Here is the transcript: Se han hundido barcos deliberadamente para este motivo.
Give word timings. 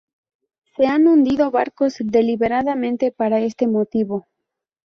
Se 0.75 0.87
han 0.87 1.05
hundido 1.05 1.51
barcos 1.51 1.97
deliberadamente 1.99 3.11
para 3.11 3.39
este 3.39 3.67
motivo. 3.67 4.25